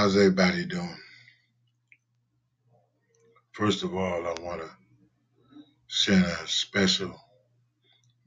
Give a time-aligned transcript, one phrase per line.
[0.00, 0.96] How's everybody doing?
[3.52, 4.70] First of all, I want to
[5.88, 7.14] send a special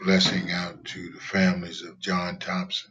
[0.00, 2.90] blessing out to the families of John Thompson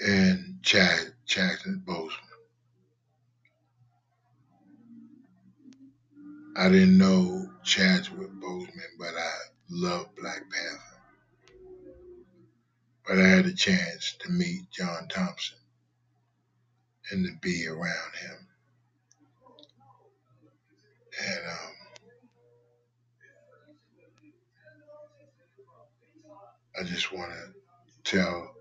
[0.00, 2.38] and Chad Chadwick Boseman.
[6.56, 9.32] I didn't know Chadwick Boseman, but I
[9.68, 11.60] love Black Panther.
[13.06, 15.58] But I had a chance to meet John Thompson
[17.10, 18.46] and to be around him.
[21.20, 21.74] And um,
[26.80, 28.54] I just want to tell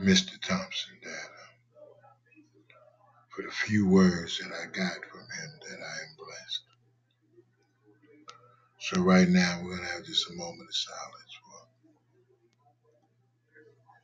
[0.00, 0.40] Mr.
[0.40, 1.48] Thompson that uh,
[3.30, 6.62] for the few words that I got from him that I am blessed.
[8.80, 11.66] So right now we're gonna have just a moment of silence for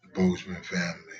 [0.02, 1.18] the Boseman family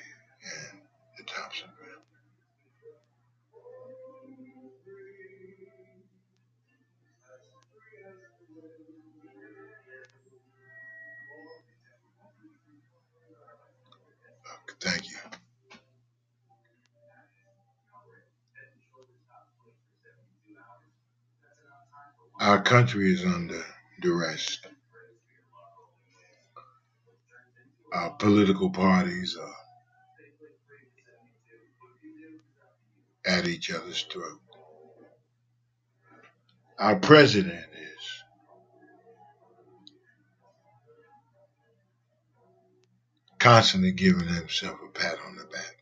[22.40, 23.64] Our country is under
[24.02, 24.58] duress.
[27.92, 29.54] Our political parties are
[33.27, 34.40] at each other's throat.
[36.78, 38.24] Our president is
[43.38, 45.77] constantly giving himself a pat on the back.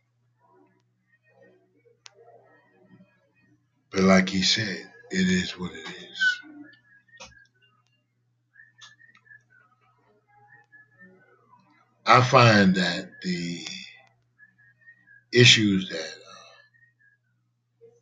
[3.91, 6.32] But like he said, it is what it is.
[12.05, 13.65] I find that the
[15.33, 16.53] issues that uh,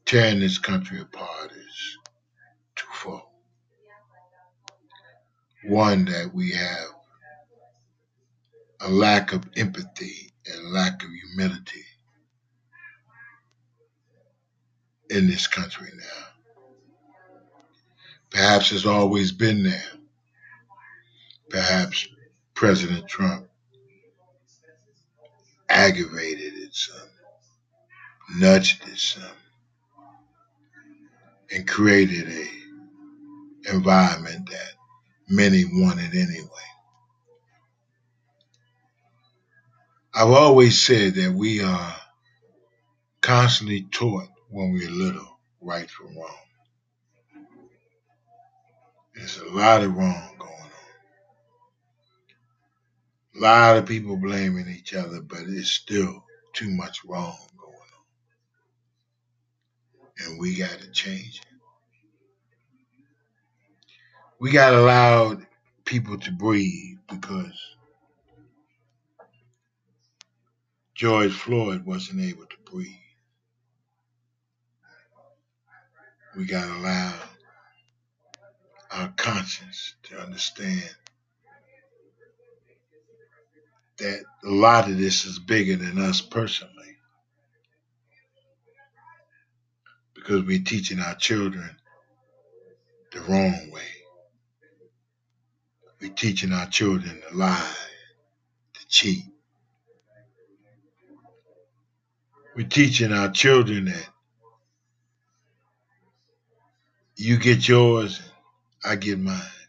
[0.07, 1.99] tearing this country apart is
[2.77, 3.23] twofold.
[5.65, 6.89] One, that we have
[8.81, 11.85] a lack of empathy and lack of humility
[15.11, 16.27] in this country now.
[18.31, 19.93] Perhaps it's always been there.
[21.51, 22.09] Perhaps
[22.55, 23.50] President Trump
[25.69, 27.09] aggravated it some,
[28.39, 29.23] nudged it some,
[31.53, 34.73] and created a environment that
[35.29, 36.49] many wanted anyway.
[40.15, 41.97] I've always said that we are
[43.21, 46.37] constantly taught when we're little right from wrong.
[49.15, 50.60] There's a lot of wrong going on.
[53.37, 58.05] A lot of people blaming each other, but it's still too much wrong going on.
[60.27, 61.47] And we got to change it.
[64.41, 65.41] We got to allow
[65.85, 67.77] people to breathe because
[70.95, 72.97] George Floyd wasn't able to breathe.
[76.37, 77.15] We got to allow
[78.91, 80.95] our conscience to understand
[84.01, 86.75] that a lot of this is bigger than us personally.
[90.15, 91.71] Because we're teaching our children
[93.13, 93.83] the wrong way.
[96.01, 97.75] We're teaching our children to lie,
[98.75, 99.25] to cheat.
[102.57, 104.09] We're teaching our children that
[107.17, 108.21] you get yours,
[108.85, 109.60] I get mine.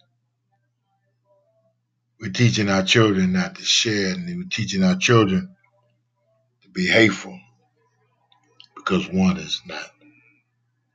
[2.22, 5.56] We're teaching our children not to share, and we're teaching our children
[6.62, 7.40] to be hateful
[8.76, 9.90] because one is not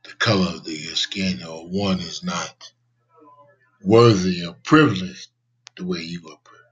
[0.05, 2.71] the color of your skin, or one is not
[3.83, 5.27] worthy or privileged
[5.75, 6.63] the way you are privileged.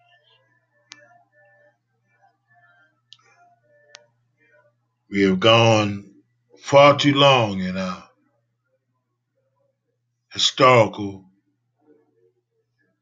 [5.10, 6.14] We have gone
[6.60, 8.08] far too long in our
[10.32, 11.26] historical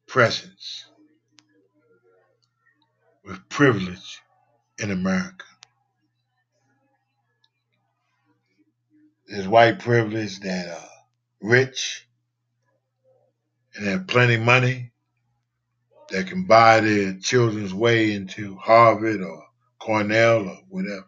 [0.08, 0.86] presence
[3.24, 4.22] with privilege
[4.80, 5.46] in America.
[9.28, 10.90] There's white privilege that are
[11.42, 12.08] rich
[13.76, 14.92] and have plenty of money
[16.10, 19.44] that can buy their children's way into Harvard or
[19.80, 21.08] Cornell or whatever.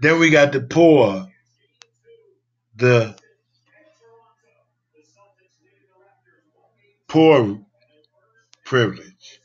[0.00, 1.28] Then we got the poor,
[2.74, 3.14] the
[7.06, 7.60] poor
[8.64, 9.41] privilege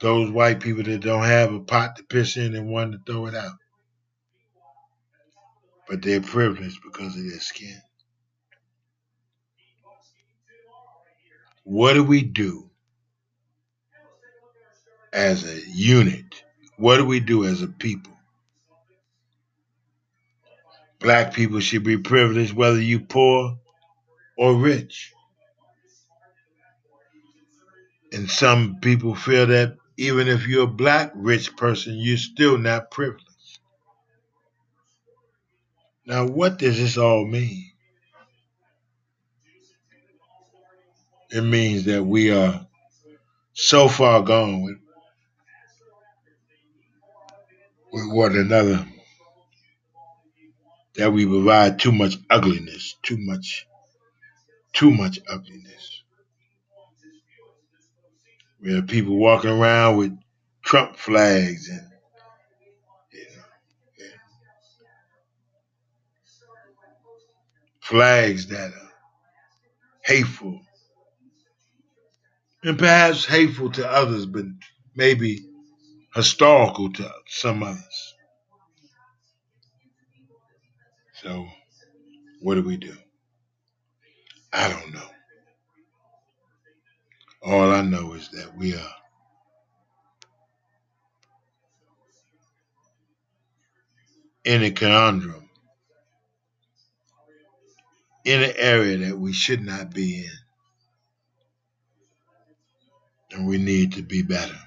[0.00, 3.26] those white people that don't have a pot to piss in and one to throw
[3.26, 3.52] it out.
[5.88, 7.80] But they're privileged because of their skin.
[11.64, 12.70] What do we do
[15.12, 16.42] as a unit?
[16.76, 18.12] What do we do as a people?
[20.98, 23.58] Black people should be privileged whether you poor
[24.36, 25.12] or rich.
[28.12, 32.90] And some people feel that even if you're a black rich person, you're still not
[32.90, 33.58] privileged.
[36.06, 37.70] Now, what does this all mean?
[41.30, 42.66] It means that we are
[43.52, 44.78] so far gone with,
[47.92, 48.86] with one another
[50.94, 53.66] that we provide too much ugliness, too much,
[54.72, 56.02] too much ugliness.
[58.62, 60.18] We have people walking around with
[60.64, 61.86] Trump flags and
[67.80, 68.92] flags that are
[70.04, 70.60] hateful
[72.62, 74.44] and perhaps hateful to others, but
[74.94, 75.40] maybe
[76.14, 78.14] historical to some others.
[81.22, 81.46] So,
[82.40, 82.96] what do we do?
[84.52, 85.19] I don't know.
[87.42, 88.94] All I know is that we are
[94.44, 95.48] in a conundrum,
[98.24, 100.30] in an area that we should not be in.
[103.32, 104.58] And we need to be better.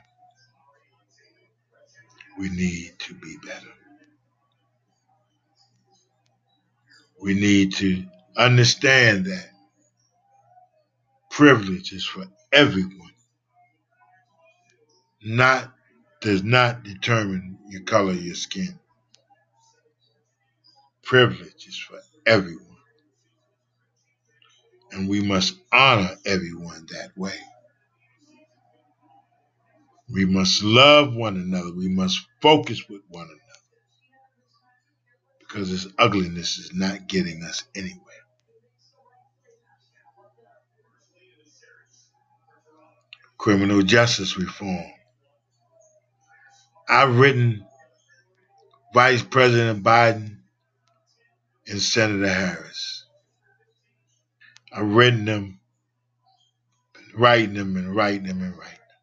[2.40, 3.68] We need to be better.
[7.22, 8.04] We need to
[8.38, 9.50] understand that
[11.30, 13.12] privilege is for everyone.
[15.24, 15.74] Not
[16.22, 18.80] does not determine your color of your skin.
[21.04, 22.66] Privilege is for everyone.
[24.92, 27.36] And we must honor everyone that way.
[30.14, 31.74] We must love one another.
[31.74, 33.40] We must focus with one another.
[35.40, 38.23] Because this ugliness is not getting us anywhere.
[43.44, 44.86] Criminal justice reform.
[46.88, 47.66] I've written
[48.94, 50.38] Vice President Biden
[51.68, 53.04] and Senator Harris.
[54.72, 55.60] I've written them,
[57.18, 58.98] writing them and writing them and writing them.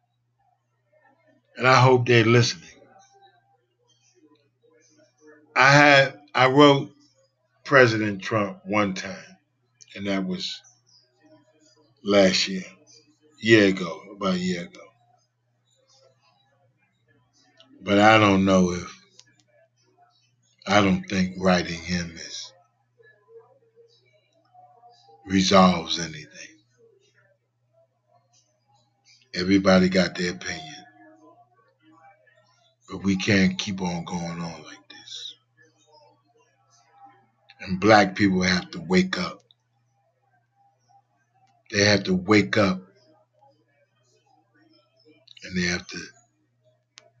[1.57, 2.67] And I hope they're listening.
[5.55, 6.89] I had I wrote
[7.63, 9.37] President Trump one time,
[9.95, 10.59] and that was
[12.03, 12.63] last year,
[13.41, 14.79] year ago, about a year ago.
[17.81, 19.01] But I don't know if
[20.67, 22.53] I don't think writing him is
[25.25, 26.27] resolves anything.
[29.33, 30.75] Everybody got their opinion.
[32.89, 35.35] But we can't keep on going on like this.
[37.61, 39.43] And black people have to wake up.
[41.71, 42.90] They have to wake up
[45.51, 45.99] and they have to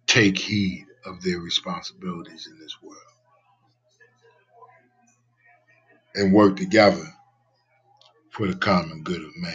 [0.07, 2.97] take heed of their responsibilities in this world
[6.15, 7.05] and work together
[8.31, 9.53] for the common good of man.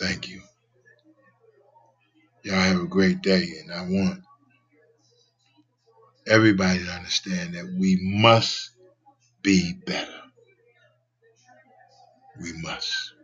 [0.00, 0.42] Thank you.
[2.44, 4.20] Y'all have a great day, and I want
[6.26, 8.70] everybody to understand that we must
[9.42, 10.10] be better.
[12.40, 13.14] We must.